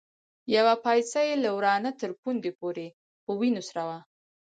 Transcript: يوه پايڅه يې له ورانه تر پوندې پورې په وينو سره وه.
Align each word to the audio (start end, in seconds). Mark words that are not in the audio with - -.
يوه 0.55 0.73
پايڅه 0.83 1.21
يې 1.27 1.35
له 1.43 1.49
ورانه 1.57 1.91
تر 2.01 2.11
پوندې 2.21 2.51
پورې 2.59 2.87
په 3.23 3.31
وينو 3.39 3.61
سره 3.69 3.81
وه. 3.87 3.99